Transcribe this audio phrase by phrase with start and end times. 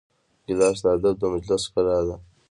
[0.45, 2.15] ګیلاس د ادب د مجلس ښکلا ده.